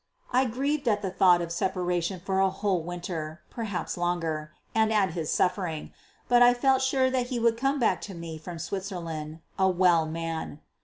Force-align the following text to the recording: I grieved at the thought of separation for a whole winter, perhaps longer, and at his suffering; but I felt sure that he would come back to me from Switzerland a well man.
I 0.33 0.45
grieved 0.45 0.87
at 0.87 1.03
the 1.03 1.11
thought 1.11 1.43
of 1.43 1.51
separation 1.51 2.21
for 2.25 2.39
a 2.39 2.49
whole 2.49 2.81
winter, 2.81 3.41
perhaps 3.51 3.97
longer, 3.97 4.51
and 4.73 4.91
at 4.91 5.11
his 5.11 5.31
suffering; 5.31 5.93
but 6.27 6.41
I 6.41 6.55
felt 6.55 6.81
sure 6.81 7.11
that 7.11 7.27
he 7.27 7.37
would 7.37 7.55
come 7.55 7.77
back 7.77 8.01
to 8.09 8.15
me 8.15 8.39
from 8.39 8.57
Switzerland 8.57 9.41
a 9.59 9.69
well 9.69 10.07
man. 10.07 10.59